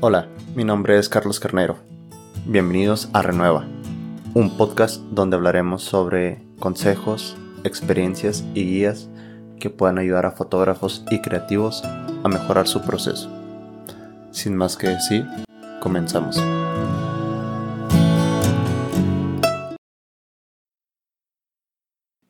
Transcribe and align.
Hola, 0.00 0.28
mi 0.54 0.62
nombre 0.62 0.96
es 0.96 1.08
Carlos 1.08 1.40
Carnero. 1.40 1.76
Bienvenidos 2.46 3.08
a 3.14 3.20
Renueva, 3.20 3.66
un 4.32 4.56
podcast 4.56 5.02
donde 5.10 5.34
hablaremos 5.34 5.82
sobre 5.82 6.40
consejos, 6.60 7.36
experiencias 7.64 8.44
y 8.54 8.64
guías 8.64 9.10
que 9.58 9.70
puedan 9.70 9.98
ayudar 9.98 10.24
a 10.24 10.30
fotógrafos 10.30 11.04
y 11.10 11.20
creativos 11.20 11.82
a 11.82 12.28
mejorar 12.28 12.68
su 12.68 12.80
proceso. 12.82 13.28
Sin 14.30 14.56
más 14.56 14.76
que 14.76 14.86
decir, 14.86 15.26
comenzamos. 15.80 16.36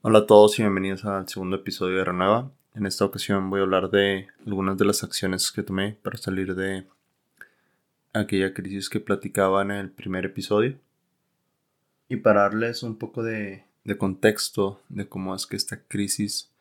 Hola 0.01 0.21
a 0.21 0.27
todos 0.27 0.59
y 0.59 0.63
bienvenidos 0.63 1.05
al 1.05 1.29
segundo 1.29 1.57
episodio 1.57 1.99
de 1.99 2.05
Renueva. 2.07 2.51
En 2.75 2.87
esta 2.87 3.05
ocasión 3.05 3.51
voy 3.51 3.61
a 3.61 3.65
hablar 3.65 3.91
de 3.91 4.29
algunas 4.47 4.79
de 4.79 4.87
las 4.87 5.05
acciones 5.05 5.53
que 5.53 5.63
tomé 5.63 5.99
para 6.03 6.17
salir 6.17 6.55
de 6.55 6.87
aquella 8.19 8.53
crisis 8.53 8.89
que 8.89 9.01
platicaba 9.01 9.63
en 9.63 9.71
el 9.71 9.91
primer 9.91 10.25
episodio. 10.27 10.79
Y 12.09 12.17
para 12.17 12.43
darles 12.43 12.83
un 12.83 12.97
poco 12.97 13.23
de, 13.23 13.65
contexto 13.99 14.83
de 14.89 15.09
cómo 15.09 15.35
es 15.35 15.47
que 15.47 15.57
esta 15.57 15.83
crisis 15.83 16.53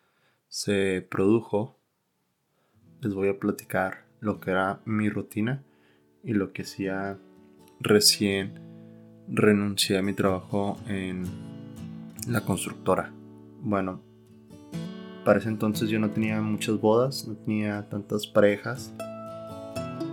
se 0.48 1.06
produjo, 1.10 1.78
les 3.02 3.14
voy 3.14 3.30
a 3.30 3.40
platicar 3.40 4.06
lo 4.20 4.40
que 4.40 4.52
era 4.52 4.82
mi 4.86 5.10
rutina 5.10 5.64
y 6.24 6.34
lo 6.34 6.52
que 6.52 6.64
hacía 6.64 7.18
recién 7.80 8.60
renuncié 9.30 9.98
a 9.98 10.02
mi 10.02 10.14
trabajo 10.14 10.78
en 10.88 11.24
la 12.28 12.42
constructora. 12.42 13.12
Bueno, 13.62 14.02
para 15.24 15.40
ese 15.40 15.50
entonces 15.50 15.90
yo 15.90 16.00
no 16.00 16.10
tenía 16.12 16.42
muchas 16.42 16.80
bodas, 16.80 17.28
no 17.28 17.36
tenía 17.36 17.88
tantas 17.90 18.28
parejas 18.28 18.94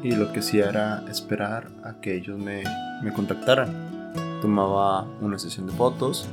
y 0.04 0.14
lo 0.14 0.30
que 0.32 0.40
hacía 0.40 0.68
era 0.68 1.02
esperar 1.10 1.70
a 1.82 1.94
que 1.94 2.14
ellos 2.14 2.38
me, 2.38 2.62
me 3.02 3.12
contactaran. 3.14 4.12
Tomaba 4.42 5.06
una 5.22 5.38
sesión 5.38 5.66
de 5.66 5.72
fotos, 5.72 6.28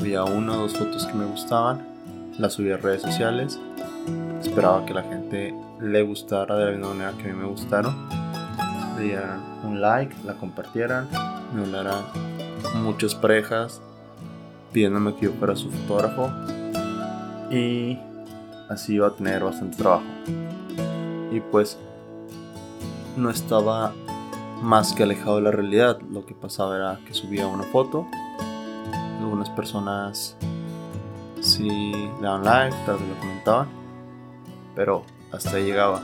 había 0.00 0.24
una 0.24 0.54
o 0.54 0.62
dos 0.62 0.72
fotos 0.72 1.06
que 1.06 1.12
me 1.12 1.26
gustaban, 1.26 1.86
las 2.38 2.54
subía 2.54 2.76
a 2.76 2.78
redes 2.78 3.02
sociales, 3.02 3.60
esperaba 4.40 4.86
que 4.86 4.94
la 4.94 5.02
gente 5.02 5.54
le 5.78 6.02
gustara 6.02 6.56
de 6.56 6.64
la 6.64 6.70
misma 6.70 6.94
manera 6.94 7.12
que 7.18 7.28
a 7.28 7.34
mí 7.34 7.38
me 7.38 7.46
gustaron, 7.46 7.94
le 8.96 9.04
dieran 9.04 9.42
un 9.64 9.82
like, 9.82 10.16
la 10.24 10.32
compartieran, 10.32 11.08
me 11.54 11.60
hablaran 11.64 12.02
muchas 12.76 13.14
parejas 13.14 13.82
pidiéndome 14.72 15.14
que 15.16 15.26
yo 15.26 15.32
fuera 15.32 15.54
su 15.54 15.70
fotógrafo 15.70 16.30
y 17.50 17.98
así 18.70 18.94
iba 18.94 19.08
a 19.08 19.10
tener 19.10 19.44
bastante 19.44 19.76
trabajo. 19.76 20.06
Y 21.30 21.40
pues 21.40 21.78
no 23.16 23.30
estaba 23.30 23.94
más 24.62 24.92
que 24.92 25.02
alejado 25.02 25.36
de 25.36 25.42
la 25.42 25.50
realidad. 25.50 26.00
Lo 26.10 26.24
que 26.24 26.34
pasaba 26.34 26.76
era 26.76 27.00
que 27.06 27.14
subía 27.14 27.46
una 27.46 27.64
foto. 27.64 28.06
Algunas 29.20 29.50
personas 29.50 30.36
sí 31.40 31.68
le 31.68 32.22
daban 32.22 32.44
like, 32.44 32.76
tal 32.86 32.98
vez 32.98 33.08
lo 33.08 33.18
comentaban. 33.18 33.68
Pero 34.74 35.04
hasta 35.32 35.56
ahí 35.56 35.64
llegaba. 35.64 36.02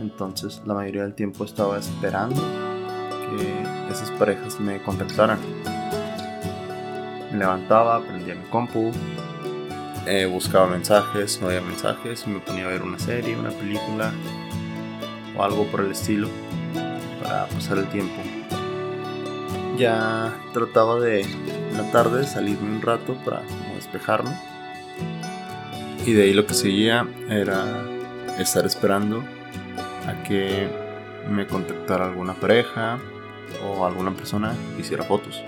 Entonces 0.00 0.62
la 0.66 0.74
mayoría 0.74 1.02
del 1.02 1.14
tiempo 1.14 1.44
estaba 1.44 1.78
esperando 1.78 2.40
que 2.40 3.62
esas 3.90 4.10
parejas 4.12 4.58
me 4.60 4.82
contactaran. 4.82 5.38
Me 7.30 7.38
levantaba, 7.38 8.00
prendía 8.00 8.34
mi 8.34 8.44
compu, 8.50 8.90
eh, 10.06 10.26
buscaba 10.26 10.66
mensajes, 10.66 11.40
no 11.40 11.48
había 11.48 11.60
mensajes, 11.60 12.26
me 12.26 12.40
ponía 12.40 12.64
a 12.64 12.68
ver 12.68 12.82
una 12.82 12.98
serie, 12.98 13.38
una 13.38 13.50
película, 13.50 14.12
algo 15.44 15.66
por 15.66 15.80
el 15.80 15.92
estilo 15.92 16.28
para 17.22 17.46
pasar 17.46 17.78
el 17.78 17.88
tiempo. 17.88 18.20
Ya 19.78 20.36
trataba 20.52 21.00
de 21.00 21.22
en 21.22 21.76
la 21.76 21.90
tarde 21.90 22.26
salirme 22.26 22.76
un 22.76 22.82
rato 22.82 23.14
para 23.24 23.42
despejarme. 23.74 24.30
Y 26.04 26.12
de 26.12 26.24
ahí 26.24 26.34
lo 26.34 26.46
que 26.46 26.54
seguía 26.54 27.06
era 27.28 27.64
estar 28.38 28.66
esperando 28.66 29.22
a 30.06 30.22
que 30.24 30.68
me 31.30 31.46
contactara 31.46 32.06
alguna 32.06 32.34
pareja 32.34 32.98
o 33.64 33.86
alguna 33.86 34.10
persona 34.12 34.54
que 34.74 34.82
hiciera 34.82 35.04
fotos. 35.04 35.42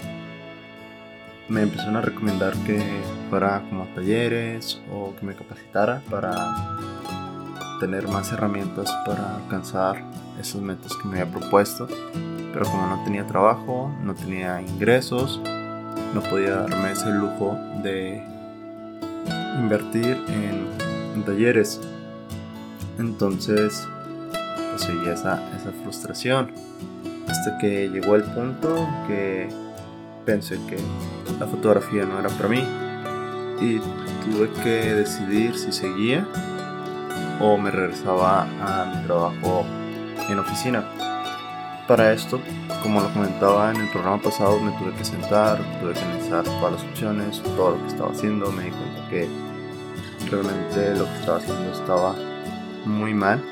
Me 1.48 1.62
empezaron 1.62 1.96
a 1.96 2.00
recomendar 2.00 2.54
que 2.64 2.82
fuera 3.28 3.62
como 3.68 3.82
a 3.82 3.94
talleres 3.94 4.80
o 4.90 5.14
que 5.16 5.26
me 5.26 5.34
capacitara 5.34 6.00
para 6.08 6.32
tener 7.84 8.08
más 8.08 8.32
herramientas 8.32 8.90
para 9.04 9.36
alcanzar 9.36 10.02
esos 10.40 10.62
metas 10.62 10.96
que 10.96 11.06
me 11.06 11.20
había 11.20 11.38
propuesto. 11.38 11.86
Pero 12.50 12.64
como 12.64 12.86
no 12.86 13.04
tenía 13.04 13.26
trabajo, 13.26 13.94
no 14.02 14.14
tenía 14.14 14.62
ingresos, 14.62 15.38
no 16.14 16.22
podía 16.22 16.60
darme 16.60 16.92
ese 16.92 17.10
lujo 17.10 17.58
de 17.82 18.24
invertir 19.58 20.18
en, 20.28 21.22
talleres. 21.26 21.78
Entonces, 22.98 23.86
pues 24.70 24.82
seguí 24.82 25.06
esa, 25.08 25.42
esa 25.54 25.70
frustración. 25.82 26.52
Hasta 27.28 27.58
que 27.58 27.90
llegó 27.90 28.16
el 28.16 28.24
punto 28.24 28.88
que 29.06 29.48
pensé 30.24 30.58
que 30.68 30.78
la 31.38 31.46
fotografía 31.46 32.06
no 32.06 32.18
era 32.18 32.30
para 32.30 32.48
mí. 32.48 32.64
Y 33.60 33.78
tuve 34.24 34.50
que 34.62 34.94
decidir 34.94 35.56
si 35.56 35.70
seguía 35.70 36.26
o 37.40 37.56
me 37.56 37.70
regresaba 37.70 38.42
a 38.42 38.94
mi 38.94 39.06
trabajo 39.06 39.64
en 40.28 40.38
oficina. 40.38 40.84
Para 41.86 42.12
esto, 42.12 42.40
como 42.82 43.00
lo 43.00 43.12
comentaba 43.12 43.70
en 43.70 43.80
el 43.80 43.88
programa 43.90 44.22
pasado, 44.22 44.58
me 44.58 44.70
tuve 44.78 44.94
que 44.94 45.04
sentar, 45.04 45.58
tuve 45.80 45.92
que 45.92 46.00
analizar 46.00 46.44
todas 46.44 46.72
las 46.72 46.82
opciones, 46.82 47.42
todo 47.42 47.72
lo 47.72 47.82
que 47.82 47.88
estaba 47.88 48.10
haciendo, 48.10 48.50
me 48.50 48.64
di 48.64 48.70
cuenta 48.70 49.08
que 49.10 49.28
realmente 50.30 50.94
lo 50.96 51.04
que 51.04 51.18
estaba 51.20 51.38
haciendo 51.38 51.72
estaba 51.72 52.14
muy 52.86 53.12
mal. 53.12 53.42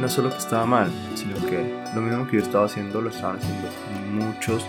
No 0.00 0.08
solo 0.08 0.30
que 0.30 0.36
estaba 0.36 0.66
mal, 0.66 0.90
sino 1.14 1.34
que 1.46 1.74
lo 1.94 2.02
mismo 2.02 2.26
que 2.28 2.36
yo 2.36 2.42
estaba 2.42 2.66
haciendo 2.66 3.00
lo 3.00 3.10
estaban 3.10 3.38
haciendo 3.38 3.68
muchos 4.12 4.64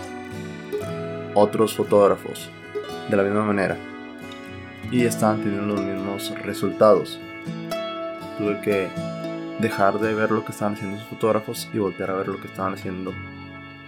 otros 1.34 1.76
fotógrafos 1.76 2.50
de 3.08 3.16
la 3.16 3.22
misma 3.22 3.44
manera 3.44 3.76
y 4.90 5.04
estaban 5.04 5.42
teniendo 5.42 5.74
los 5.74 5.84
mismos 5.84 6.32
resultados 6.42 7.18
tuve 8.38 8.60
que 8.60 8.88
dejar 9.60 9.98
de 9.98 10.14
ver 10.14 10.30
lo 10.30 10.44
que 10.44 10.52
estaban 10.52 10.74
haciendo 10.74 10.98
los 10.98 11.06
fotógrafos 11.06 11.68
y 11.72 11.78
voltear 11.78 12.10
a 12.10 12.14
ver 12.14 12.28
lo 12.28 12.40
que 12.40 12.48
estaban 12.48 12.74
haciendo 12.74 13.12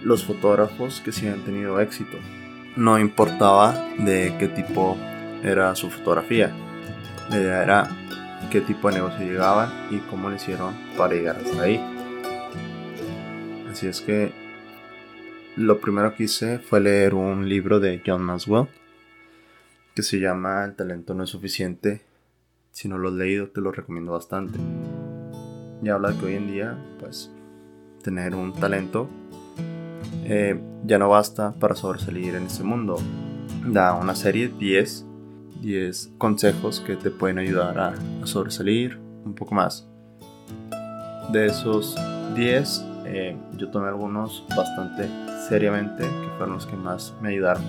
los 0.01 0.25
fotógrafos 0.25 1.01
que 1.01 1.11
sí 1.11 1.27
han 1.27 1.43
tenido 1.43 1.79
éxito. 1.79 2.17
No 2.75 2.99
importaba 2.99 3.73
de 3.97 4.35
qué 4.39 4.47
tipo 4.47 4.97
era 5.43 5.75
su 5.75 5.89
fotografía. 5.89 6.51
La 7.29 7.37
idea 7.37 7.63
era 7.63 7.89
qué 8.51 8.61
tipo 8.61 8.89
de 8.89 8.95
negocio 8.95 9.25
llegaban 9.25 9.71
y 9.89 9.97
cómo 10.09 10.29
lo 10.29 10.35
hicieron 10.35 10.75
para 10.95 11.13
llegar 11.13 11.37
hasta 11.37 11.63
ahí. 11.63 11.81
Así 13.69 13.87
es 13.87 14.01
que 14.01 14.31
lo 15.55 15.79
primero 15.79 16.15
que 16.15 16.23
hice 16.23 16.59
fue 16.59 16.79
leer 16.79 17.15
un 17.15 17.49
libro 17.49 17.79
de 17.79 18.01
John 18.05 18.21
Maswell 18.21 18.67
que 19.95 20.03
se 20.03 20.19
llama 20.19 20.63
El 20.63 20.75
talento 20.75 21.15
no 21.15 21.23
es 21.23 21.31
suficiente 21.31 22.01
si 22.77 22.87
no 22.87 22.99
lo 22.99 23.09
has 23.09 23.15
leído, 23.15 23.47
te 23.47 23.59
lo 23.59 23.71
recomiendo 23.71 24.11
bastante. 24.11 24.59
Y 25.81 25.89
habla 25.89 26.11
de 26.11 26.19
que 26.19 26.25
hoy 26.27 26.35
en 26.35 26.45
día, 26.45 26.77
pues, 26.99 27.31
tener 28.03 28.35
un 28.35 28.53
talento 28.53 29.09
eh, 30.25 30.61
ya 30.85 30.99
no 30.99 31.09
basta 31.09 31.53
para 31.53 31.73
sobresalir 31.73 32.35
en 32.35 32.43
este 32.43 32.63
mundo. 32.63 32.97
Da 33.65 33.95
una 33.95 34.13
serie, 34.13 34.49
10, 34.59 35.07
10 35.59 36.11
consejos 36.19 36.79
que 36.79 36.95
te 36.95 37.09
pueden 37.09 37.39
ayudar 37.39 37.79
a, 37.79 37.95
sobresalir 38.27 38.99
un 39.25 39.33
poco 39.33 39.55
más. 39.55 39.87
De 41.31 41.47
esos 41.47 41.97
10, 42.35 42.85
eh, 43.05 43.35
yo 43.57 43.71
tomé 43.71 43.87
algunos 43.87 44.45
bastante 44.55 45.09
seriamente, 45.49 46.03
que 46.03 46.29
fueron 46.37 46.53
los 46.53 46.67
que 46.67 46.75
más 46.75 47.11
me 47.23 47.29
ayudaron. 47.29 47.63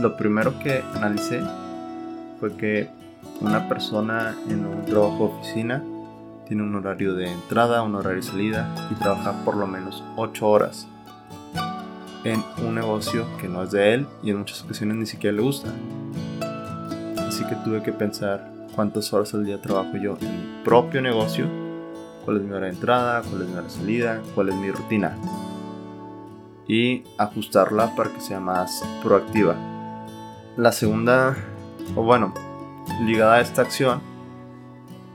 Lo 0.00 0.16
primero 0.16 0.58
que 0.58 0.82
analicé 0.96 1.40
fue 2.40 2.56
que 2.56 3.01
una 3.42 3.68
persona 3.68 4.36
en 4.48 4.64
un 4.64 4.84
trabajo 4.84 5.24
oficina 5.24 5.82
tiene 6.46 6.62
un 6.62 6.74
horario 6.74 7.14
de 7.14 7.30
entrada, 7.30 7.82
un 7.82 7.94
horario 7.94 8.20
de 8.20 8.26
salida 8.26 8.74
y 8.90 8.94
trabaja 8.94 9.44
por 9.44 9.56
lo 9.56 9.66
menos 9.66 10.02
8 10.16 10.48
horas 10.48 10.86
en 12.24 12.42
un 12.64 12.74
negocio 12.74 13.26
que 13.40 13.48
no 13.48 13.64
es 13.64 13.72
de 13.72 13.94
él 13.94 14.06
y 14.22 14.30
en 14.30 14.38
muchas 14.38 14.62
ocasiones 14.62 14.96
ni 14.96 15.06
siquiera 15.06 15.36
le 15.36 15.42
gusta. 15.42 15.70
Así 17.26 17.44
que 17.44 17.56
tuve 17.56 17.82
que 17.82 17.92
pensar 17.92 18.48
cuántas 18.76 19.12
horas 19.12 19.34
al 19.34 19.44
día 19.44 19.60
trabajo 19.60 19.96
yo 19.96 20.16
en 20.20 20.30
mi 20.30 20.64
propio 20.64 21.02
negocio, 21.02 21.46
cuál 22.24 22.36
es 22.36 22.42
mi 22.44 22.52
hora 22.52 22.66
de 22.66 22.72
entrada, 22.72 23.22
cuál 23.22 23.42
es 23.42 23.48
mi 23.48 23.54
hora 23.54 23.64
de 23.64 23.70
salida, 23.70 24.22
cuál 24.34 24.50
es 24.50 24.54
mi 24.54 24.70
rutina 24.70 25.16
y 26.68 27.02
ajustarla 27.18 27.96
para 27.96 28.10
que 28.10 28.20
sea 28.20 28.38
más 28.38 28.84
proactiva. 29.02 29.56
La 30.56 30.70
segunda, 30.70 31.36
o 31.96 32.02
bueno, 32.02 32.32
ligada 33.04 33.34
a 33.34 33.40
esta 33.40 33.62
acción, 33.62 34.00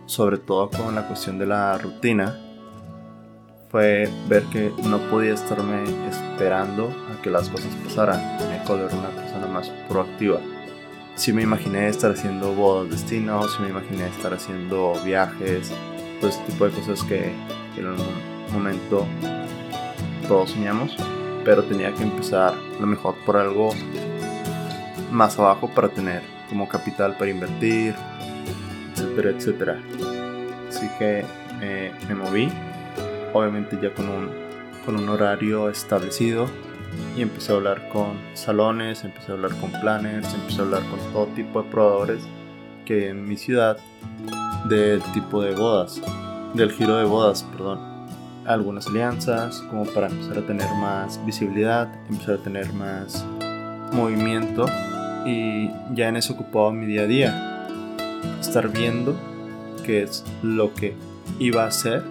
sobre 0.06 0.38
todo 0.38 0.70
con 0.70 0.96
la 0.96 1.08
cuestión 1.08 1.38
de 1.38 1.46
la 1.46 1.78
rutina, 1.78 2.40
fue 3.70 4.10
ver 4.28 4.44
que 4.44 4.72
no 4.84 4.98
podía 5.10 5.34
estarme 5.34 5.84
esperando 6.10 6.88
a 6.88 7.22
que 7.22 7.30
las 7.30 7.50
cosas 7.50 7.74
pasaran. 7.84 8.38
Tenía 8.38 8.64
que 8.64 8.72
volver 8.72 8.94
una 8.94 9.10
persona 9.10 9.48
más 9.48 9.70
proactiva. 9.90 10.40
Si 11.16 11.34
me 11.34 11.42
imaginé 11.42 11.90
estar 11.90 12.12
haciendo 12.12 12.54
bodas 12.54 12.90
destinos, 12.92 13.56
si 13.56 13.64
me 13.64 13.70
imaginé 13.70 14.08
estar 14.08 14.34
haciendo 14.34 14.94
viajes, 15.04 15.72
todo 16.20 16.30
ese 16.30 16.42
tipo 16.44 16.66
de 16.66 16.72
cosas 16.72 17.04
que, 17.04 17.34
en 17.76 17.88
un 17.88 17.98
momento 18.54 19.06
todos 20.28 20.52
soñamos, 20.52 20.96
pero 21.44 21.64
tenía 21.64 21.94
que 21.94 22.04
empezar 22.04 22.54
lo 22.80 22.88
mejor 22.88 23.16
por 23.26 23.38
algo 23.38 23.70
más 25.12 25.38
abajo 25.40 25.70
para 25.74 25.90
tener 25.90 26.37
como 26.50 26.68
capital 26.68 27.16
para 27.18 27.32
invertir, 27.32 27.96
etcétera, 28.94 29.30
etcétera. 29.30 29.80
Así 30.70 30.88
que 31.00 31.26
eh, 31.62 31.92
me 32.08 32.16
moví, 32.16 32.50
obviamente 33.34 33.78
ya 33.82 33.94
con 33.94 34.10
un, 34.10 34.30
con 34.86 34.96
un 34.96 35.10
horario 35.10 35.70
establecido 35.70 36.48
y 37.16 37.22
empecé 37.22 37.52
a 37.52 37.56
hablar 37.56 37.90
con 37.90 38.18
salones, 38.34 39.04
empecé 39.04 39.32
a 39.32 39.36
hablar 39.36 39.52
con 39.60 39.72
planners, 39.72 40.34
empecé 40.34 40.62
a 40.62 40.64
hablar 40.66 40.84
con 40.90 41.00
todo 41.14 41.28
tipo 41.28 41.62
de 41.62 41.70
probadores 41.70 42.24
que 42.86 43.10
en 43.10 43.28
mi 43.28 43.38
ciudad 43.38 43.78
del 44.70 45.02
tipo 45.14 45.42
de 45.42 45.54
bodas, 45.54 46.02
del 46.54 46.72
giro 46.72 46.98
de 46.98 47.06
bodas, 47.06 47.44
perdón 47.44 47.98
algunas 48.48 48.88
alianzas 48.88 49.62
como 49.70 49.86
para 49.86 50.08
empezar 50.08 50.38
a 50.38 50.42
tener 50.46 50.70
más 50.76 51.24
visibilidad, 51.26 51.90
empezar 52.10 52.36
a 52.36 52.38
tener 52.38 52.72
más 52.74 53.26
movimiento 53.92 54.66
y 55.28 55.70
ya 55.94 56.08
en 56.08 56.16
eso 56.16 56.34
ocupaba 56.34 56.72
mi 56.72 56.86
día 56.86 57.02
a 57.02 57.06
día. 57.08 57.68
Estar 58.40 58.70
viendo 58.70 59.16
qué 59.86 60.04
es 60.04 60.24
lo 60.42 60.74
que 60.74 60.96
iba 61.38 61.64
a 61.64 61.68
hacer 61.68 62.04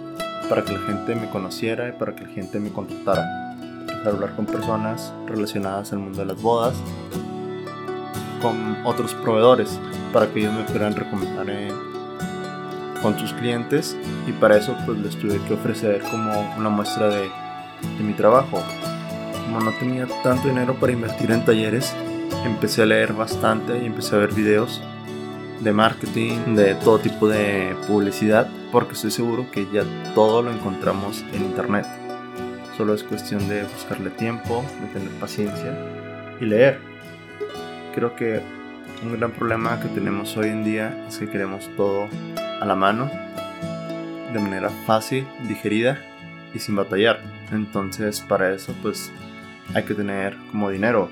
para 0.47 0.63
que 0.63 0.73
la 0.73 0.79
gente 0.79 1.15
me 1.15 1.27
conociera 1.29 1.89
y 1.89 1.93
para 1.93 2.15
que 2.15 2.23
la 2.23 2.29
gente 2.29 2.59
me 2.59 2.69
contactara. 2.69 3.55
Empezar 3.81 4.07
a 4.07 4.09
hablar 4.11 4.35
con 4.35 4.45
personas 4.45 5.11
relacionadas 5.25 5.91
al 5.93 5.99
mundo 5.99 6.19
de 6.19 6.25
las 6.25 6.41
bodas, 6.41 6.75
con 8.41 8.85
otros 8.85 9.15
proveedores 9.15 9.79
para 10.13 10.27
que 10.27 10.39
ellos 10.39 10.53
me 10.53 10.63
pudieran 10.63 10.95
recomendar 10.95 11.49
en 11.49 11.87
con 13.01 13.17
sus 13.19 13.31
clientes 13.33 13.95
y 14.27 14.31
para 14.31 14.57
eso 14.57 14.75
pues 14.85 14.97
les 14.97 15.15
tuve 15.17 15.39
que 15.47 15.53
ofrecer 15.53 16.01
como 16.01 16.55
una 16.57 16.69
muestra 16.69 17.09
de, 17.09 17.21
de 17.21 18.03
mi 18.03 18.13
trabajo. 18.13 18.59
Como 19.45 19.59
no 19.59 19.71
tenía 19.79 20.07
tanto 20.23 20.47
dinero 20.47 20.75
para 20.75 20.93
invertir 20.93 21.31
en 21.31 21.45
talleres, 21.45 21.93
empecé 22.45 22.83
a 22.83 22.85
leer 22.85 23.13
bastante 23.13 23.79
y 23.81 23.85
empecé 23.85 24.15
a 24.15 24.19
ver 24.19 24.33
videos 24.33 24.81
de 25.61 25.73
marketing, 25.73 26.55
de 26.55 26.75
todo 26.75 26.99
tipo 26.99 27.27
de 27.27 27.75
publicidad, 27.87 28.47
porque 28.71 28.93
estoy 28.93 29.11
seguro 29.11 29.49
que 29.51 29.67
ya 29.71 29.83
todo 30.13 30.41
lo 30.41 30.51
encontramos 30.51 31.23
en 31.33 31.45
internet. 31.45 31.85
Solo 32.77 32.93
es 32.93 33.03
cuestión 33.03 33.47
de 33.49 33.63
buscarle 33.63 34.11
tiempo, 34.11 34.63
de 34.81 34.99
tener 34.99 35.13
paciencia 35.19 35.75
y 36.39 36.45
leer. 36.45 36.79
Creo 37.95 38.15
que 38.15 38.41
un 39.03 39.17
gran 39.17 39.31
problema 39.31 39.79
que 39.79 39.87
tenemos 39.89 40.37
hoy 40.37 40.49
en 40.49 40.63
día 40.63 41.05
es 41.07 41.17
que 41.17 41.29
queremos 41.29 41.69
todo 41.75 42.07
a 42.61 42.65
la 42.65 42.75
mano, 42.75 43.09
de 44.33 44.39
manera 44.39 44.69
fácil, 44.85 45.25
digerida 45.47 45.99
y 46.53 46.59
sin 46.59 46.75
batallar. 46.75 47.21
Entonces 47.51 48.21
para 48.21 48.53
eso 48.53 48.75
pues 48.81 49.11
hay 49.73 49.83
que 49.83 49.93
tener 49.93 50.37
como 50.51 50.69
dinero. 50.69 51.09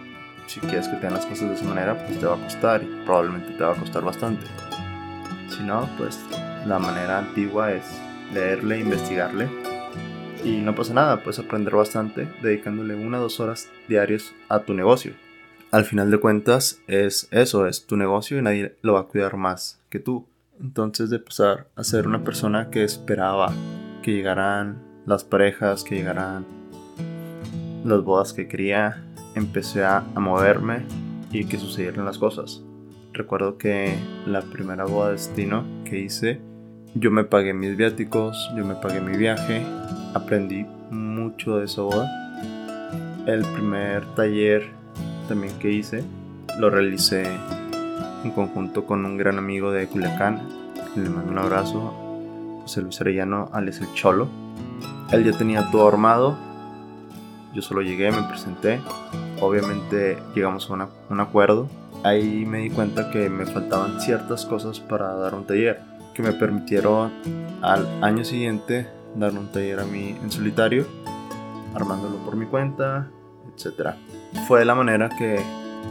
Si 0.48 0.60
quieres 0.60 0.88
que 0.88 0.96
tengan 0.96 1.16
las 1.16 1.26
cosas 1.26 1.50
de 1.50 1.56
esa 1.56 1.66
manera 1.66 1.98
pues 2.06 2.20
te 2.20 2.26
va 2.26 2.36
a 2.36 2.42
costar 2.42 2.84
y 2.84 2.88
probablemente 3.06 3.52
te 3.52 3.64
va 3.64 3.74
a 3.74 3.76
costar 3.76 4.04
bastante. 4.04 4.46
Si 5.50 5.64
no 5.64 5.90
pues 5.98 6.20
la 6.66 6.80
manera 6.80 7.20
antigua 7.20 7.72
es 7.72 7.84
leerle, 8.34 8.80
investigarle 8.80 9.50
y 10.44 10.58
no 10.58 10.76
pasa 10.76 10.94
nada, 10.94 11.24
puedes 11.24 11.40
aprender 11.40 11.76
bastante 11.76 12.28
dedicándole 12.42 12.96
una 12.96 13.18
o 13.20 13.24
dos 13.24 13.40
horas 13.40 13.70
diarias 13.88 14.34
a 14.48 14.60
tu 14.60 14.74
negocio. 14.74 15.14
Al 15.72 15.86
final 15.86 16.12
de 16.12 16.20
cuentas 16.20 16.82
es 16.88 17.28
eso, 17.32 17.68
es 17.68 17.86
tu 17.86 17.98
negocio 17.98 18.38
y 18.38 18.42
nadie 18.42 18.76
lo 18.82 18.94
va 18.94 19.02
a 19.02 19.08
cuidar 19.08 19.38
más 19.38 19.82
que 19.90 20.00
tú. 20.00 20.28
Entonces 20.62 21.10
de 21.10 21.20
pasar 21.20 21.68
a 21.76 21.84
ser 21.84 22.08
una 22.08 22.24
persona 22.24 22.70
que 22.70 22.84
esperaba 22.84 23.52
que 24.04 24.14
llegaran 24.14 24.82
las 25.06 25.24
parejas, 25.24 25.84
que 25.84 25.96
llegaran 25.96 26.46
las 27.84 28.04
bodas 28.04 28.34
que 28.34 28.48
quería, 28.48 29.04
empecé 29.36 29.84
a, 29.84 30.04
moverme 30.16 30.86
y 31.32 31.46
que 31.46 31.58
sucedieran 31.58 32.06
las 32.06 32.18
cosas. 32.18 32.64
Recuerdo 33.14 33.58
que 33.58 33.96
la 34.26 34.42
primera 34.42 34.86
boda 34.86 35.08
de 35.08 35.14
destino 35.14 35.64
que 35.86 36.00
hice, 36.00 36.42
yo 36.96 37.12
me 37.12 37.26
pagué 37.26 37.54
mis 37.54 37.78
viáticos, 37.78 38.52
yo 38.56 38.66
me 38.66 38.76
pagué 38.76 39.02
mi 39.02 39.16
viaje, 39.18 39.62
aprendí 40.14 40.66
mucho 40.90 41.58
de 41.58 41.66
esa 41.66 41.82
boda. 41.82 42.10
El 43.28 43.42
primer 43.42 44.06
taller 44.16 44.68
también 45.28 45.54
que 45.60 45.72
hice, 45.72 46.04
lo 46.60 46.70
realicé 46.70 47.26
en 48.24 48.32
conjunto 48.32 48.86
con 48.86 49.06
un 49.06 49.18
gran 49.18 49.38
amigo 49.38 49.72
de 49.72 49.88
Culiacán. 49.88 50.42
Le 50.96 51.10
mando 51.10 51.32
un 51.32 51.38
abrazo, 51.38 51.94
José 52.62 52.82
Luis 52.82 53.00
Arellano, 53.02 53.50
Alex 53.52 53.82
el 53.82 53.94
Cholo. 53.94 54.28
Él 55.12 55.24
ya 55.24 55.38
tenía 55.38 55.70
todo 55.72 55.88
armado. 55.88 56.38
Yo 57.54 57.62
solo 57.62 57.82
llegué, 57.82 58.12
me 58.12 58.24
presenté. 58.24 58.80
Obviamente 59.42 60.18
llegamos 60.34 60.70
a 60.70 60.90
un 61.10 61.20
acuerdo. 61.20 61.68
Ahí 62.04 62.46
me 62.46 62.60
di 62.60 62.70
cuenta 62.70 63.10
que 63.10 63.30
me 63.30 63.46
faltaban 63.46 64.00
ciertas 64.00 64.46
cosas 64.46 64.80
para 64.80 65.14
dar 65.16 65.34
un 65.34 65.46
taller 65.46 65.82
que 66.14 66.24
me 66.24 66.32
permitieron 66.32 67.12
al 67.62 68.04
año 68.04 68.24
siguiente 68.24 68.88
dar 69.16 69.32
un 69.34 69.52
taller 69.52 69.80
a 69.80 69.86
mí 69.86 70.18
en 70.22 70.32
solitario, 70.32 70.86
armándolo 71.74 72.18
por 72.18 72.36
mi 72.36 72.46
cuenta, 72.46 73.08
etc. 73.54 73.96
Fue 74.48 74.66
la 74.66 74.76
manera 74.76 75.10
que, 75.10 75.42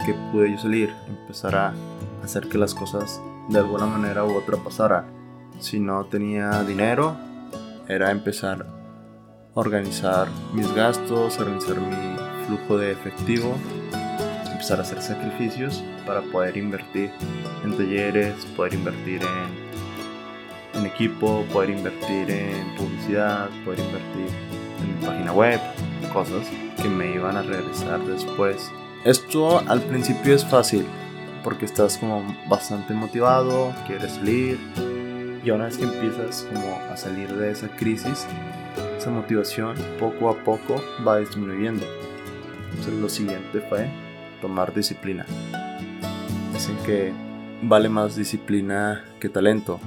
que 0.04 0.14
pude 0.32 0.52
yo 0.52 0.58
salir, 0.58 0.94
empezar 1.08 1.54
a 1.56 1.72
hacer 2.22 2.48
que 2.48 2.58
las 2.58 2.74
cosas 2.74 3.20
de 3.48 3.58
alguna 3.58 3.86
manera 3.86 4.24
u 4.24 4.34
otra 4.36 4.56
pasaran. 4.56 5.06
Si 5.58 5.78
no 5.78 6.04
tenía 6.06 6.62
dinero, 6.64 7.16
era 7.88 8.10
empezar 8.10 8.62
a 8.62 9.58
organizar 9.58 10.28
mis 10.52 10.72
gastos, 10.74 11.38
organizar 11.38 11.76
mi 11.78 12.23
flujo 12.46 12.78
de 12.78 12.92
efectivo, 12.92 13.56
empezar 14.50 14.78
a 14.78 14.82
hacer 14.82 15.02
sacrificios 15.02 15.82
para 16.06 16.22
poder 16.22 16.56
invertir 16.56 17.10
en 17.64 17.76
talleres, 17.76 18.34
poder 18.56 18.74
invertir 18.74 19.20
en, 19.22 20.80
en 20.80 20.86
equipo, 20.86 21.44
poder 21.52 21.70
invertir 21.70 22.30
en 22.30 22.74
publicidad, 22.76 23.48
poder 23.64 23.80
invertir 23.80 24.28
en 24.80 24.98
mi 24.98 25.06
página 25.06 25.32
web, 25.32 25.60
cosas 26.12 26.46
que 26.80 26.88
me 26.88 27.14
iban 27.14 27.36
a 27.36 27.42
regresar 27.42 28.00
después. 28.06 28.70
Esto 29.04 29.58
al 29.68 29.82
principio 29.82 30.34
es 30.34 30.44
fácil, 30.44 30.86
porque 31.42 31.66
estás 31.66 31.98
como 31.98 32.24
bastante 32.48 32.94
motivado, 32.94 33.74
quieres 33.86 34.12
salir 34.12 34.58
y 35.44 35.50
una 35.50 35.66
vez 35.66 35.76
que 35.76 35.84
empiezas 35.84 36.48
como 36.52 36.74
a 36.90 36.96
salir 36.96 37.28
de 37.34 37.50
esa 37.50 37.68
crisis, 37.76 38.26
esa 38.96 39.10
motivación 39.10 39.76
poco 40.00 40.30
a 40.30 40.36
poco 40.42 40.82
va 41.06 41.18
disminuyendo. 41.18 41.84
Entonces 42.74 43.00
lo 43.00 43.08
siguiente 43.08 43.60
fue 43.68 43.88
tomar 44.40 44.74
disciplina. 44.74 45.24
Dicen 46.52 46.76
que 46.84 47.12
vale 47.62 47.88
más 47.88 48.16
disciplina 48.16 49.04
que 49.20 49.28
talento. 49.28 49.80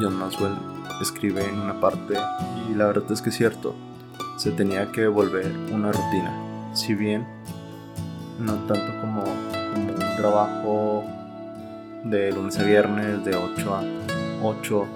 John 0.00 0.14
Maxwell 0.14 0.54
escribe 1.00 1.44
en 1.44 1.58
una 1.58 1.80
parte 1.80 2.14
y 2.70 2.74
la 2.74 2.86
verdad 2.86 3.10
es 3.10 3.22
que 3.22 3.30
es 3.30 3.36
cierto. 3.36 3.74
Se 4.36 4.52
tenía 4.52 4.92
que 4.92 5.06
volver 5.08 5.50
una 5.72 5.90
rutina. 5.90 6.32
Si 6.74 6.94
bien 6.94 7.26
no 8.38 8.54
tanto 8.66 9.00
como 9.00 9.24
trabajo 10.16 11.04
de 12.04 12.30
lunes 12.32 12.58
a 12.58 12.62
viernes 12.62 13.24
de 13.24 13.34
8 13.34 13.74
a 13.74 13.82
8, 14.42 14.86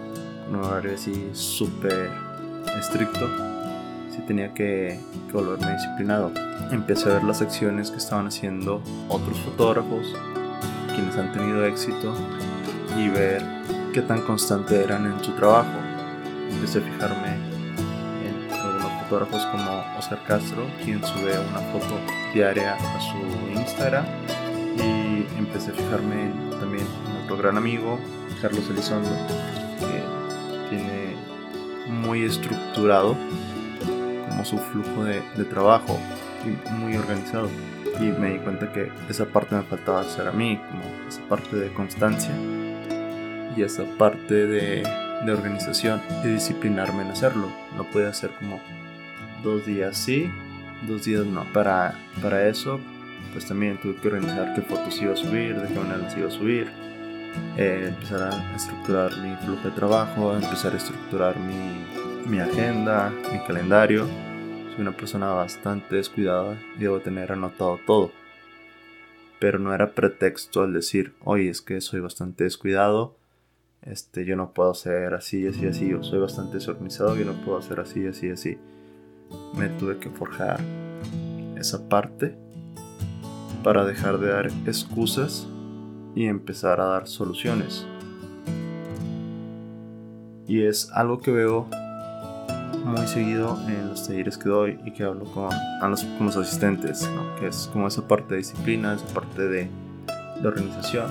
un 0.51 0.57
horario 0.57 0.95
así 0.95 1.31
súper 1.33 2.11
estricto, 2.79 3.29
sí 4.13 4.23
tenía 4.27 4.53
que, 4.53 5.01
volverme 5.33 5.73
disciplinado. 5.73 6.31
Empecé 6.71 7.11
a 7.11 7.15
ver 7.15 7.25
las 7.25 7.41
acciones 7.41 7.91
que 7.91 7.97
estaban 7.97 8.27
haciendo 8.27 8.83
otros 9.09 9.39
fotógrafos, 9.41 10.15
quienes 10.95 11.17
han 11.17 11.33
tenido 11.33 11.65
éxito, 11.65 12.15
y 12.99 13.09
ver 13.09 13.43
qué 13.95 14.03
tan 14.03 14.21
constante 14.23 14.83
eran 14.83 15.07
en 15.07 15.25
su 15.25 15.33
trabajo. 15.33 15.71
Empecé 16.51 16.79
a 16.79 16.83
fijarme 16.83 17.35
en 18.27 18.53
algunos 18.53 18.93
fotógrafos 19.03 19.47
como 19.47 19.85
Oscar 19.99 20.23
Castro, 20.27 20.67
quien 20.85 21.03
sube 21.03 21.33
una 21.51 21.61
foto 21.73 21.99
diaria 22.35 22.75
a 22.75 23.01
su 23.01 23.59
Instagram 23.59 24.05
y 24.77 25.39
empecé 25.39 25.71
a 25.71 25.75
fijarme 25.75 26.31
también 26.61 26.87
en 26.87 27.25
otro 27.25 27.37
gran 27.37 27.57
amigo, 27.57 27.99
Carlos 28.41 28.69
Elizondo, 28.71 29.11
que 29.79 30.77
tiene 30.77 31.17
muy 31.89 32.23
estructurado 32.23 33.17
como 34.43 34.45
su 34.45 34.59
flujo 34.59 35.05
de, 35.05 35.21
trabajo 35.45 35.99
y 36.45 36.71
muy 36.73 36.97
organizado. 36.97 37.49
Y 38.01 38.05
me 38.05 38.33
di 38.33 38.39
cuenta 38.39 38.73
que 38.73 38.91
esa 39.09 39.27
parte 39.27 39.55
me 39.55 39.63
faltaba 39.63 40.01
hacer 40.01 40.27
a 40.27 40.33
mí, 40.33 40.59
como 40.71 40.83
esa 41.09 41.21
parte 41.29 41.57
de 41.57 41.73
constancia 41.73 42.35
y 43.57 43.63
esa 43.63 43.85
parte 43.99 44.47
de, 44.47 44.83
de 45.25 45.33
organización 45.33 46.01
y 46.25 46.29
disciplinarme 46.29 47.03
en 47.03 47.11
hacerlo. 47.11 47.53
No 47.77 47.85
puede 47.85 48.09
hacer 48.09 48.31
como 48.39 48.61
dos 49.43 49.67
días 49.67 49.97
sí, 49.97 50.31
dos 50.89 51.05
días 51.05 51.27
no. 51.27 51.45
Para, 51.53 51.95
para 52.23 52.49
eso, 52.49 52.81
pues 53.33 53.47
también 53.47 53.79
tuve 53.81 53.97
que 53.97 54.09
organizar 54.09 54.55
qué 54.55 54.63
fotos 54.63 55.01
iba 55.03 55.13
a 55.13 55.17
subir, 55.17 55.61
de 55.61 55.69
qué 55.69 55.79
manera 55.79 55.99
las 55.99 56.17
iba 56.17 56.29
a 56.29 56.31
subir, 56.31 56.73
eh, 57.57 57.85
empezar 57.89 58.23
a 58.23 58.57
estructurar 58.57 59.11
mi 59.19 59.37
flujo 59.45 59.69
de 59.69 59.71
trabajo, 59.73 60.35
empezar 60.35 60.73
a 60.73 60.77
estructurar 60.77 61.37
mi, 61.39 61.85
mi 62.27 62.41
agenda, 62.41 63.13
mi 63.31 63.39
calendario. 63.41 64.32
Soy 64.73 64.81
una 64.81 64.97
persona 64.97 65.33
bastante 65.33 65.97
descuidada 65.97 66.59
y 66.77 66.81
debo 66.81 67.01
tener 67.01 67.31
anotado 67.31 67.79
todo. 67.87 68.11
Pero 69.39 69.59
no 69.59 69.75
era 69.75 69.93
pretexto 69.93 70.63
al 70.63 70.73
decir, 70.73 71.13
oye, 71.25 71.51
es 71.51 71.61
que 71.61 71.83
soy 71.83 72.01
bastante 72.01 72.45
descuidado, 72.45 73.15
este, 73.83 74.25
yo 74.25 74.35
no 74.35 74.53
puedo 74.53 74.71
hacer 74.71 75.13
así, 75.13 75.47
así, 75.47 75.67
así, 75.67 75.93
o 75.93 76.03
soy 76.03 76.21
bastante 76.21 76.55
desorganizado, 76.55 77.17
yo 77.17 77.27
no 77.27 77.35
puedo 77.45 77.59
hacer 77.59 77.81
así, 77.81 78.07
así, 78.07 78.31
así. 78.31 78.57
Me 79.55 79.69
tuve 79.69 79.99
que 79.99 80.09
forjar 80.09 80.59
esa 81.59 81.87
parte 81.91 82.35
para 83.63 83.85
dejar 83.85 84.19
de 84.21 84.29
dar 84.29 84.47
excusas 84.67 85.47
y 86.15 86.27
empezar 86.27 86.81
a 86.81 86.87
dar 86.87 87.09
soluciones. 87.09 87.87
Y 90.49 90.63
es 90.63 90.91
algo 90.93 91.21
que 91.21 91.31
veo 91.31 91.69
muy 92.93 93.07
seguido 93.07 93.59
en 93.67 93.89
los 93.89 94.07
talleres 94.07 94.37
que 94.37 94.49
doy 94.49 94.79
y 94.85 94.91
que 94.91 95.05
hablo 95.05 95.25
con, 95.25 95.51
los, 95.91 96.37
asistentes, 96.37 97.09
que 97.41 97.49
es 97.49 97.69
como 97.73 97.89
esa 97.89 98.07
parte 98.07 98.35
de 98.35 98.39
disciplina, 98.39 98.95
esa 98.95 99.07
parte 99.07 99.43
de 99.49 99.71
organización. 100.45 101.07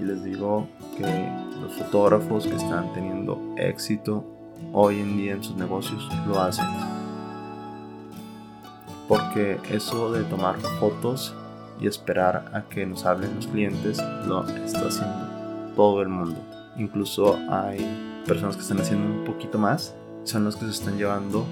Y 0.00 0.04
les 0.04 0.24
digo 0.24 0.66
que 0.96 1.28
los 1.60 1.72
fotógrafos 1.74 2.46
que 2.46 2.54
están 2.56 2.92
teniendo 2.94 3.40
éxito 3.56 4.24
hoy 4.72 4.98
en 4.98 5.16
día 5.16 5.32
en 5.32 5.44
sus 5.44 5.56
negocios 5.56 6.08
lo 6.26 6.40
hacen. 6.40 6.66
Porque 9.06 9.60
eso 9.70 10.12
de 10.12 10.24
tomar 10.24 10.56
fotos 10.80 11.34
y 11.80 11.86
esperar 11.86 12.50
a 12.52 12.62
que 12.62 12.84
nos 12.86 13.04
hablen 13.04 13.36
los 13.36 13.46
clientes 13.46 14.02
lo 14.26 14.46
está 14.48 14.88
haciendo 14.88 15.74
todo 15.76 16.02
el 16.02 16.08
mundo. 16.08 16.40
Incluso 16.76 17.38
hay 17.48 17.78
personas 18.26 18.56
que 18.56 18.62
están 18.62 18.80
haciendo 18.80 19.20
un 19.20 19.24
poquito 19.24 19.58
más, 19.58 19.94
son 20.24 20.44
los 20.44 20.56
que 20.56 20.64
se 20.64 20.72
están 20.72 20.98
llevando 20.98 21.46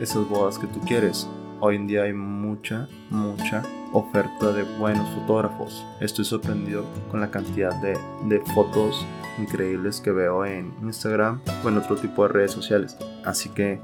esas 0.00 0.28
bodas 0.28 0.58
que 0.58 0.66
tú 0.66 0.80
quieres. 0.80 1.28
Hoy 1.60 1.76
en 1.76 1.86
día 1.86 2.02
hay 2.02 2.12
mucha, 2.12 2.88
mucha 3.08 3.62
oferta 3.92 4.52
de 4.52 4.64
buenos 4.78 5.08
fotógrafos. 5.14 5.84
Estoy 6.00 6.24
sorprendido 6.24 6.84
con 7.10 7.20
la 7.20 7.30
cantidad 7.30 7.74
de, 7.80 7.96
de 8.28 8.40
fotos 8.54 9.06
increíbles 9.38 10.00
que 10.00 10.10
veo 10.10 10.44
en 10.44 10.74
Instagram 10.82 11.40
o 11.64 11.68
en 11.68 11.78
otro 11.78 11.96
tipo 11.96 12.22
de 12.24 12.28
redes 12.28 12.52
sociales. 12.52 12.98
Así 13.24 13.48
que 13.48 13.80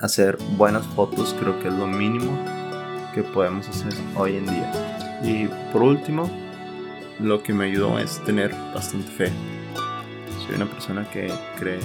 hacer 0.00 0.36
buenas 0.56 0.86
fotos 0.88 1.34
creo 1.40 1.58
que 1.60 1.68
es 1.68 1.74
lo 1.74 1.86
mínimo 1.86 2.38
que 3.14 3.22
podemos 3.22 3.66
hacer 3.68 3.94
hoy 4.14 4.36
en 4.36 4.46
día. 4.46 4.72
Y 5.22 5.48
por 5.72 5.82
último, 5.82 6.28
lo 7.18 7.42
que 7.42 7.54
me 7.54 7.64
ayudó 7.64 7.98
es 7.98 8.22
tener 8.24 8.52
bastante 8.74 9.10
fe. 9.10 9.32
Soy 10.44 10.56
una 10.56 10.66
persona 10.66 11.08
que 11.08 11.32
cree 11.58 11.80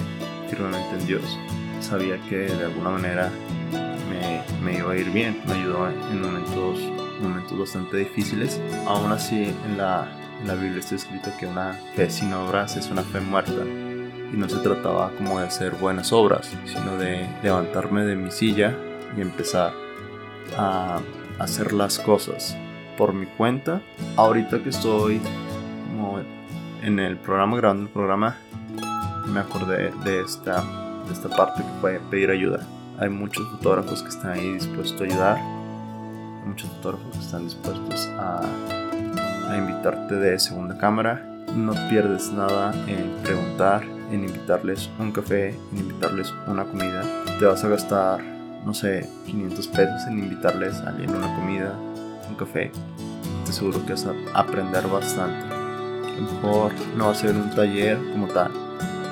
firmemente 0.50 0.98
en 1.00 1.06
Dios. 1.06 1.38
Sabía 1.82 2.18
que 2.28 2.36
de 2.36 2.64
alguna 2.64 2.90
manera 2.90 3.30
me, 4.08 4.42
me 4.64 4.78
iba 4.78 4.92
a 4.92 4.96
ir 4.96 5.10
bien. 5.10 5.40
Me 5.46 5.54
ayudó 5.54 5.88
en 5.88 6.22
momentos, 6.22 6.78
momentos 7.20 7.58
bastante 7.58 7.98
difíciles. 7.98 8.60
Aún 8.86 9.12
así, 9.12 9.54
en 9.66 9.76
la, 9.76 10.08
en 10.40 10.48
la 10.48 10.54
Biblia 10.54 10.80
está 10.80 10.94
escrito 10.94 11.30
que 11.38 11.46
una 11.46 11.78
fe 11.94 12.08
sin 12.08 12.32
obras 12.32 12.76
es 12.76 12.90
una 12.90 13.02
fe 13.02 13.20
muerta. 13.20 13.64
Y 14.32 14.36
no 14.36 14.48
se 14.48 14.58
trataba 14.58 15.10
como 15.18 15.40
de 15.40 15.46
hacer 15.46 15.72
buenas 15.72 16.12
obras, 16.12 16.50
sino 16.64 16.96
de 16.96 17.28
levantarme 17.42 18.04
de 18.04 18.16
mi 18.16 18.30
silla 18.30 18.74
y 19.16 19.20
empezar 19.20 19.74
a 20.56 21.00
hacer 21.38 21.72
las 21.72 21.98
cosas 21.98 22.56
por 22.96 23.12
mi 23.12 23.26
cuenta. 23.26 23.82
Ahorita 24.16 24.62
que 24.62 24.70
estoy 24.70 25.20
en 26.82 26.98
el 26.98 27.16
programa, 27.16 27.56
grabando 27.56 27.84
el 27.84 27.88
programa, 27.90 28.36
me 29.26 29.40
acordé 29.40 29.92
de 30.04 30.20
esta, 30.20 30.64
esta 31.12 31.28
parte 31.28 31.62
que 31.62 31.80
fue 31.80 32.00
pedir 32.10 32.30
ayuda. 32.30 32.60
Hay 32.98 33.08
muchos 33.08 33.46
fotógrafos 33.48 34.02
que 34.02 34.08
están 34.08 34.32
ahí 34.32 34.54
dispuestos 34.54 35.00
a 35.00 35.04
ayudar. 35.04 35.36
Hay 35.38 36.48
muchos 36.48 36.70
fotógrafos 36.70 37.12
que 37.12 37.24
están 37.24 37.44
dispuestos 37.44 38.06
a, 38.18 38.42
a 39.50 39.56
invitarte 39.56 40.14
de 40.14 40.38
segunda 40.38 40.76
cámara. 40.78 41.22
No 41.54 41.74
pierdes 41.88 42.30
nada 42.32 42.72
en 42.86 43.10
preguntar, 43.22 43.82
en 44.10 44.24
invitarles 44.24 44.88
un 44.98 45.12
café, 45.12 45.50
en 45.72 45.78
invitarles 45.78 46.32
una 46.46 46.64
comida. 46.64 47.02
Te 47.38 47.44
vas 47.44 47.62
a 47.64 47.68
gastar, 47.68 48.22
no 48.64 48.72
sé, 48.72 49.08
500 49.26 49.68
pesos 49.68 50.06
en 50.06 50.18
invitarles 50.18 50.76
a 50.76 50.88
alguien 50.90 51.14
una 51.14 51.34
comida, 51.34 51.74
un 52.28 52.34
café, 52.36 52.70
te 53.44 53.52
seguro 53.52 53.84
que 53.84 53.92
vas 53.92 54.06
a 54.06 54.14
aprender 54.38 54.86
bastante. 54.88 55.54
A 55.54 56.14
lo 56.16 56.22
mejor 56.22 56.72
no 56.96 57.06
va 57.06 57.12
a 57.12 57.14
ser 57.14 57.34
un 57.34 57.50
taller 57.50 57.98
como 58.12 58.28
tal, 58.28 58.52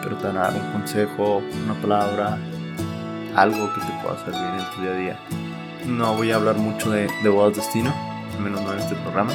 pero 0.03 0.17
te 0.17 0.27
van 0.27 0.39
a 0.39 0.41
dar 0.43 0.55
un 0.55 0.73
consejo, 0.73 1.43
una 1.65 1.75
palabra, 1.81 2.39
algo 3.35 3.73
que 3.75 3.81
te 3.81 3.93
pueda 4.03 4.19
servir 4.25 4.61
en 4.61 4.75
tu 4.75 4.83
día 4.83 4.91
a 4.91 4.97
día. 4.97 5.19
No 5.87 6.15
voy 6.15 6.31
a 6.31 6.37
hablar 6.37 6.57
mucho 6.57 6.91
de, 6.91 7.09
de 7.23 7.29
bodas 7.29 7.57
destino, 7.57 7.95
al 8.37 8.43
menos 8.43 8.63
no 8.63 8.73
en 8.73 8.79
este 8.79 8.95
programa. 8.97 9.33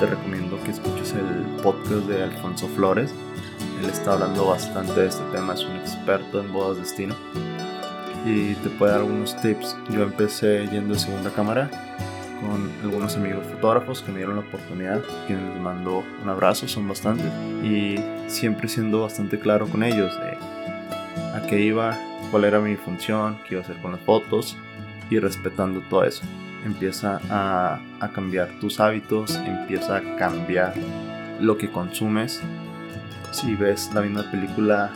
Te 0.00 0.06
recomiendo 0.06 0.62
que 0.62 0.72
escuches 0.72 1.12
el 1.12 1.62
podcast 1.62 2.06
de 2.06 2.24
Alfonso 2.24 2.68
Flores. 2.68 3.12
Él 3.82 3.90
está 3.90 4.12
hablando 4.12 4.46
bastante 4.46 5.00
de 5.00 5.08
este 5.08 5.22
tema, 5.32 5.54
es 5.54 5.64
un 5.64 5.76
experto 5.76 6.40
en 6.40 6.52
bodas 6.52 6.78
destino 6.78 7.14
y 8.26 8.54
te 8.54 8.68
puede 8.70 8.92
dar 8.92 9.00
algunos 9.02 9.40
tips. 9.40 9.76
Yo 9.90 10.02
empecé 10.02 10.66
yendo 10.66 10.94
de 10.94 11.00
segunda 11.00 11.30
cámara 11.30 11.70
con 12.40 12.70
algunos 12.82 13.16
amigos 13.16 13.46
fotógrafos 13.46 14.02
que 14.02 14.12
me 14.12 14.18
dieron 14.18 14.36
la 14.36 14.42
oportunidad, 14.42 15.02
quienes 15.26 15.44
les 15.52 15.60
mando 15.60 16.04
un 16.22 16.28
abrazo, 16.28 16.68
son 16.68 16.88
bastantes, 16.88 17.26
y 17.62 17.96
siempre 18.28 18.68
siendo 18.68 19.02
bastante 19.02 19.38
claro 19.38 19.66
con 19.66 19.82
ellos 19.82 20.12
de 20.20 20.36
a 21.36 21.46
qué 21.48 21.60
iba, 21.60 21.98
cuál 22.30 22.44
era 22.44 22.60
mi 22.60 22.76
función, 22.76 23.38
qué 23.46 23.54
iba 23.54 23.62
a 23.62 23.64
hacer 23.64 23.76
con 23.82 23.92
las 23.92 24.00
fotos, 24.00 24.56
y 25.10 25.18
respetando 25.18 25.80
todo 25.88 26.04
eso. 26.04 26.22
Empieza 26.64 27.20
a, 27.30 27.80
a 28.00 28.08
cambiar 28.08 28.48
tus 28.60 28.80
hábitos, 28.80 29.36
empieza 29.36 29.96
a 29.96 30.16
cambiar 30.16 30.74
lo 31.40 31.56
que 31.56 31.70
consumes. 31.70 32.42
Si 33.30 33.54
ves 33.54 33.90
la 33.94 34.00
misma 34.00 34.28
película 34.30 34.90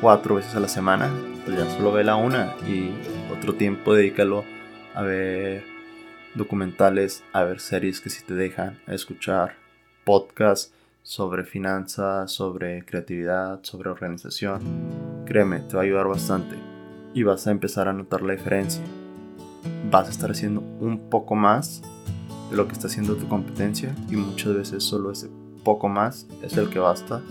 cuatro 0.00 0.36
veces 0.36 0.54
a 0.56 0.60
la 0.60 0.68
semana, 0.68 1.10
pues 1.44 1.56
ya 1.56 1.70
solo 1.70 1.92
ve 1.92 2.02
la 2.02 2.16
una 2.16 2.54
y 2.66 2.90
otro 3.32 3.54
tiempo 3.54 3.94
dedícalo 3.94 4.44
a 4.94 5.02
ver 5.02 5.75
documentales, 6.36 7.24
a 7.32 7.44
ver 7.44 7.60
series 7.60 8.00
que 8.00 8.10
si 8.10 8.24
te 8.24 8.34
dejan, 8.34 8.78
a 8.86 8.94
escuchar 8.94 9.56
podcasts 10.04 10.72
sobre 11.02 11.44
finanzas, 11.44 12.30
sobre 12.32 12.84
creatividad, 12.84 13.60
sobre 13.62 13.90
organización. 13.90 14.60
Créeme, 15.24 15.60
te 15.60 15.76
va 15.76 15.82
a 15.82 15.84
ayudar 15.84 16.08
bastante 16.08 16.56
y 17.14 17.22
vas 17.22 17.46
a 17.46 17.50
empezar 17.50 17.88
a 17.88 17.92
notar 17.92 18.22
la 18.22 18.32
diferencia. 18.32 18.82
Vas 19.90 20.08
a 20.08 20.10
estar 20.10 20.30
haciendo 20.30 20.60
un 20.60 21.08
poco 21.10 21.34
más 21.34 21.82
de 22.50 22.56
lo 22.56 22.66
que 22.66 22.74
está 22.74 22.88
haciendo 22.88 23.16
tu 23.16 23.28
competencia 23.28 23.94
y 24.10 24.16
muchas 24.16 24.54
veces 24.54 24.84
solo 24.84 25.12
ese 25.12 25.28
poco 25.64 25.88
más 25.88 26.26
es 26.42 26.56
el 26.56 26.68
que 26.68 26.78
basta 26.78 27.22